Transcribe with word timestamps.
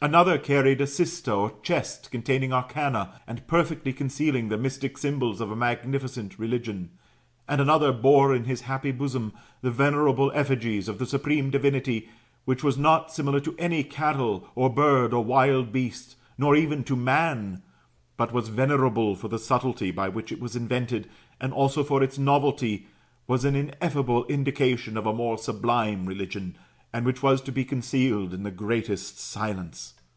Another 0.00 0.38
carried 0.38 0.80
a 0.80 0.86
cista, 0.86 1.34
or 1.36 1.54
chest, 1.60 2.12
containing 2.12 2.52
arcana, 2.52 3.20
and 3.26 3.44
perfectly 3.48 3.92
concealing 3.92 4.46
the 4.48 4.56
mystic 4.56 4.96
symbols 4.96 5.40
of 5.40 5.50
a 5.50 5.56
magnificent 5.56 6.38
religion. 6.38 6.90
And 7.48 7.60
another 7.60 7.92
bore 7.92 8.32
in 8.32 8.44
his 8.44 8.60
happy 8.60 8.92
bosom 8.92 9.32
the 9.60 9.72
venerable 9.72 10.30
effigies 10.36 10.86
of 10.86 11.00
the 11.00 11.04
supreme 11.04 11.50
divinity, 11.50 12.08
which 12.44 12.62
was 12.62 12.78
not 12.78 13.12
similar 13.12 13.40
to 13.40 13.56
any 13.58 13.82
cattle, 13.82 14.48
or 14.54 14.70
bird, 14.70 15.12
or 15.12 15.24
wild 15.24 15.72
beast, 15.72 16.14
nor 16.38 16.54
even 16.54 16.84
to 16.84 16.94
man; 16.94 17.60
but 18.16 18.30
being 18.32 18.44
venerable 18.54 19.16
for 19.16 19.26
the 19.26 19.36
subtilty 19.36 19.90
by 19.92 20.08
which 20.08 20.30
it 20.30 20.38
was 20.38 20.54
invented, 20.54 21.10
and 21.40 21.52
also 21.52 21.82
for 21.82 22.04
its 22.04 22.16
novelty, 22.16 22.86
was 23.26 23.44
an 23.44 23.56
inefiable 23.56 24.24
indication 24.26 24.96
of 24.96 25.06
a 25.06 25.12
more 25.12 25.36
sublime 25.36 26.06
religion, 26.06 26.56
and 26.90 27.04
which 27.04 27.22
was 27.22 27.42
to 27.42 27.52
be 27.52 27.66
concealed 27.66 28.32
in 28.32 28.44
the 28.44 28.50
greatest 28.50 29.20
silence. 29.20 29.92